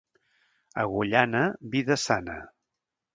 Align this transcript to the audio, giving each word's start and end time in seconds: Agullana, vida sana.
Agullana, 0.83 1.43
vida 1.75 1.97
sana. 2.05 2.39